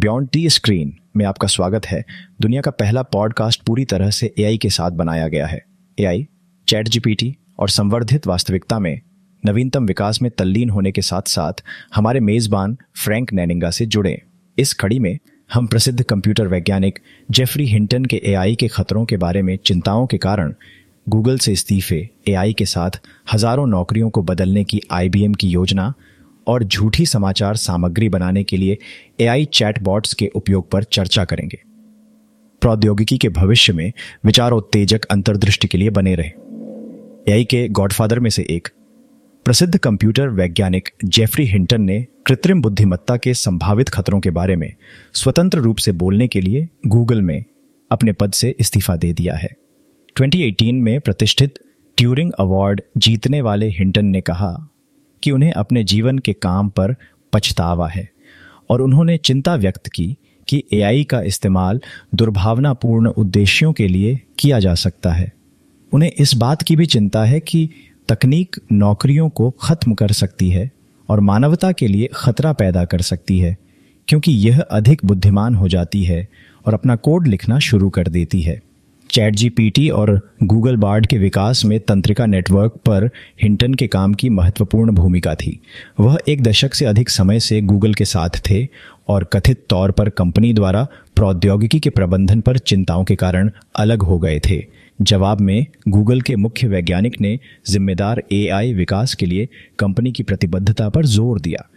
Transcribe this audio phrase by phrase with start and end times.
[0.00, 2.04] Beyond T screen में आपका स्वागत है।
[2.40, 5.60] दुनिया का पहला पॉडकास्ट पूरी तरह से एआई के साथ बनाया गया है।
[5.98, 6.26] एआई
[6.68, 9.00] चैट जीपीटी और संवर्धित वास्तविकता में
[9.44, 11.62] नवीनतम विकास में तल्लीन होने के साथ साथ
[11.94, 14.20] हमारे मेजबान फ्रैंक नैनिंगा से जुड़े।
[14.58, 15.18] इस कड़ी में
[15.50, 16.98] हम प्रसिद्ध कंप्यूटर वैज्ञानिक
[17.30, 20.54] जेफरी हिंटन के एआई के खतरों के बारे में, चिंताओं के कारण
[21.06, 23.00] गूगल से इस्तीफे एआई के साथ
[23.32, 25.92] हज़ारों नौकरियों को बदलने की आईबीएम की योजना
[26.50, 28.78] और झूठी समाचार सामग्री बनाने के लिए
[29.20, 31.60] एआई चैटबॉट्स के उपयोग पर चर्चा करेंगे।
[32.60, 33.92] प्रौद्योगिकी के भविष्य में
[34.24, 36.30] विचारोत्तेजक अंतर्दृष्टि के लिए बने रहे।
[37.28, 38.68] एआई के गॉडफादर में से एक
[39.44, 44.72] प्रसिद्ध कंप्यूटर वैज्ञानिक जेफरी हिंटन ने कृत्रिम बुद्धिमत्ता के संभावित खतरों के बारे में
[45.14, 47.44] स्वतंत्र रूप से बोलने के लिए गूगल में
[47.90, 49.48] अपने पद से इस्तीफा दे दिया है।
[50.16, 51.58] 2018 में प्रतिष्ठित
[51.96, 54.69] ट्यूरिंग अवार्ड जीतने वाले हिंटन ने कहा
[55.22, 56.94] कि उन्हें अपने जीवन के काम पर
[57.32, 58.10] पछतावा है।
[58.70, 60.16] और उन्होंने चिंता व्यक्त की
[60.48, 61.80] कि एआई का इस्तेमाल
[62.14, 65.32] दुर्भावनापूर्ण उद्देश्यों के लिए किया जा सकता है।
[65.92, 67.70] उन्हें इस बात की भी चिंता है कि
[68.08, 70.70] तकनीक नौकरियों को खत्म कर सकती है
[71.08, 73.56] और मानवता के लिए खतरा पैदा कर सकती है,
[74.08, 76.28] क्योंकि यह अधिक बुद्धिमान हो जाती है
[76.66, 78.62] और अपना कोड लिखना शुरू कर देती है।
[79.10, 80.10] चैट जीपीटी और
[80.42, 83.08] गूगल बार्ड के विकास में तंत्रिका नेटवर्क पर
[83.42, 85.60] हिंटन के काम की महत्वपूर्ण भूमिका थी।
[86.00, 88.66] वह एक दशक से अधिक समय से गूगल के साथ थे
[89.08, 90.86] और कथित तौर पर कंपनी द्वारा
[91.16, 94.64] प्रौद्योगिकी के प्रबंधन पर चिंताओं के कारण अलग हो गए थे।
[95.02, 97.38] जवाब में, गूगल के मुख्य वैज्ञानिक ने
[97.70, 101.68] जिम्मेदार एआई विकास के लिए कंपनी की प्रतिबद्धता पर ज़ोर दिया।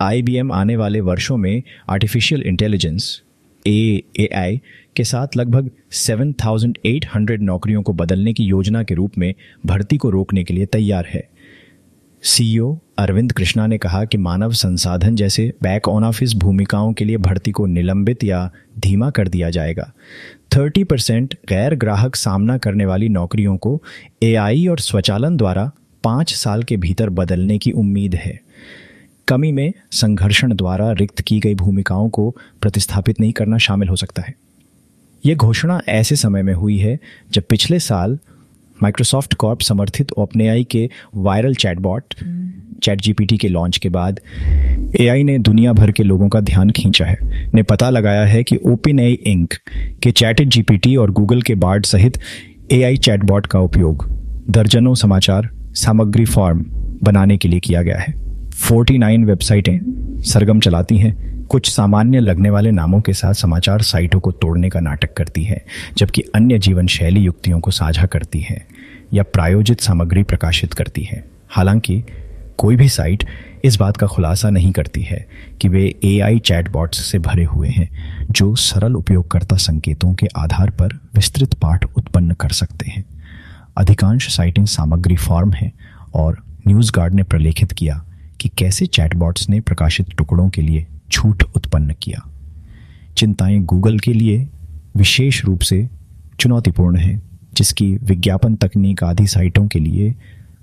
[0.00, 3.22] आईबीएम आने वाले वर्षों में आर्टिफिशियल इंटेलिजेंस
[3.66, 4.60] ए ए आई
[4.96, 9.34] के साथ लगभग 7,800 नौकरियों को बदलने की योजना के रूप में
[9.66, 11.28] भर्ती को रोकने के लिए तैयार है।
[12.22, 17.16] सीईओ अरविंद कृष्णा ने कहा कि मानव संसाधन जैसे बैक ऑन ऑफ़िस भूमिकाओं के लिए
[17.16, 19.92] भर्ती को निलंबित या धीमा कर दिया जाएगा।
[20.50, 23.82] 30 परसेंट गैर ग्राहक सामना करने वाली नौकरियों को
[24.22, 25.70] एआई और स्वचालन द्वारा
[26.04, 28.40] पाँच साल के भीतर बदलने की उम्मीद है।
[29.30, 34.22] कमी में संघर्षण द्वारा रिक्त की गई भूमिकाओं को प्रतिस्थापित नहीं करना शामिल हो सकता
[34.22, 34.34] है।
[35.26, 36.98] यह घोषणा ऐसे समय में हुई है
[37.32, 38.18] जब पिछले साल
[38.82, 42.14] माइक्रोसॉफ्ट कॉर्प समर्थित ओपन के वायरल चैटबॉट
[42.82, 44.20] चैट जीपीटी के लॉन्च के बाद
[45.00, 47.16] एआई ने दुनिया भर के लोगों का ध्यान खींचा है।
[47.54, 49.54] ने पता लगाया है कि ओपन एआई इंक
[50.02, 52.18] के चैट जीपीटी और गूगल के बार्ड सहित
[52.72, 54.06] एआई चैटबॉट का उपयोग
[54.50, 56.64] दर्जनों समाचार सामग्री फॉर्म
[57.02, 58.29] बनाने के लिए किया गया है।
[58.60, 59.78] 49 वेबसाइटें
[60.22, 64.80] सरगम चलाती हैं। कुछ सामान्य लगने वाले नामों के साथ समाचार साइटों को तोड़ने का
[64.80, 65.64] नाटक करती है,
[65.96, 68.66] जबकि अन्य जीवन शैली युक्तियों को साझा करती है
[69.14, 72.02] या प्रायोजित सामग्री प्रकाशित करती है। हालाँकि,
[72.58, 73.24] कोई भी साइट
[73.64, 75.26] इस बात का खुलासा नहीं करती है
[75.60, 77.90] कि वे ए एआई चैटबॉट्स से भरे हुए हैं,
[78.30, 83.04] जो सरल उपयोगकर्ता संकेतों के आधार पर विस्तृत पाठ उत्पन्न कर सकते हैं।
[83.76, 85.72] अधिकांश साइटिंग सामग्री फॉर्म है
[86.14, 88.04] और न्यूज़ गार्ड ने प्रलेखित किया
[88.40, 92.30] कि कैसे चैटबॉट्स ने प्रकाशित टुकड़ों के लिए झूठ उत्पन्न किया।
[93.16, 94.48] चिंताएँ गूगल के लिए
[94.96, 95.88] विशेष रूप से
[96.40, 97.22] चुनौतीपूर्ण है,
[97.54, 100.14] जिसकी विज्ञापन तकनीक आदि साइटों के लिए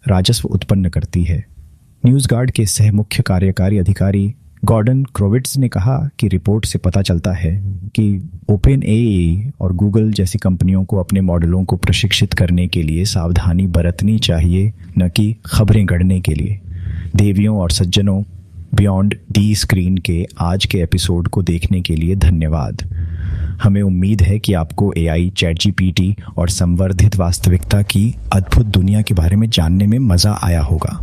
[0.07, 1.45] राजस्व उत्पन्न करती है।
[2.05, 4.35] न्यूज़ गार्ड के सह मुख्य कार्यकारी अधिकारी
[4.65, 10.11] गॉर्डन क्रोविट्स ने कहा कि रिपोर्ट से पता चलता है कि ओपन ए और गूगल
[10.11, 15.35] जैसी कंपनियों को अपने मॉडलों को प्रशिक्षित करने के लिए सावधानी बरतनी चाहिए, न कि
[15.45, 16.61] खबरें गढ़ने के लिए।
[17.15, 18.23] देवियों और सज्जनों
[18.75, 22.81] बियॉन्ड दी स्क्रीन के आज के एपिसोड को देखने के लिए धन्यवाद।
[23.63, 28.15] हमें उम्मीद है कि आपको A I chat G P T और संवर्धित वास्तविकता की
[28.33, 30.99] अद्भुत दुनिया के बारे में जानने में मज़ा आया होगा।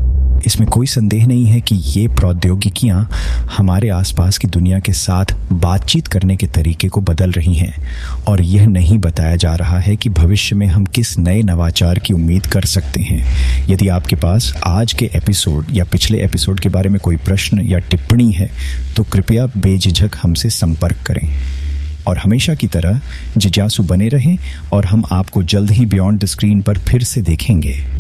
[0.47, 3.09] इसमें कोई संदेह नहीं है कि ये प्रौद्योगिकियाँ
[3.57, 7.75] हमारे आसपास की दुनिया के साथ बातचीत करने के तरीके को बदल रही हैं।
[8.29, 12.15] और यह नहीं बताया जा रहा है कि भविष्य में हम किस नए नवाचार की
[12.15, 13.25] उम्मीद कर सकते हैं।
[13.69, 17.79] यदि आपके पास आज के एपिसोड या पिछले एपिसोड के बारे में कोई प्रश्न या
[17.79, 18.51] टिप्पणी है
[18.97, 21.29] तो कृपया बेझिझक हमसे संपर्क करें।
[22.07, 23.01] और हमेशा की तरह
[23.37, 24.37] जिज्ञासु बने रहें
[24.73, 27.95] और हम आपको जल्द ही बियॉन्ड द स्क्रीन पर फिर से देखेंगे।